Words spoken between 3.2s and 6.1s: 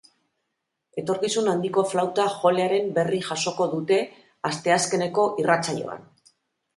jasoko dute asteazkeneko irratsaioan.